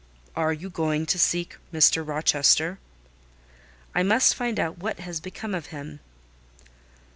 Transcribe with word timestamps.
"Are 0.35 0.51
you 0.51 0.71
going 0.71 1.05
to 1.05 1.19
seek 1.19 1.57
Mr. 1.71 2.01
Rochester?" 2.03 2.79
"I 3.93 4.01
must 4.01 4.33
find 4.33 4.59
out 4.59 4.79
what 4.79 4.99
is 5.07 5.19
become 5.19 5.53
of 5.53 5.67
him." 5.67 5.99